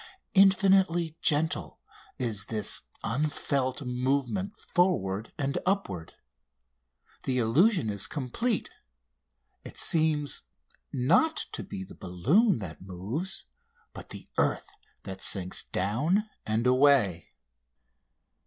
[0.33, 1.79] Infinitely gentle
[2.17, 6.15] is this unfelt movement forward and upward.
[7.25, 8.71] The illusion is complete:
[9.63, 10.41] it seems
[10.91, 13.45] not to be the balloon that moves
[13.93, 14.71] but the earth
[15.03, 17.33] that sinks down and away.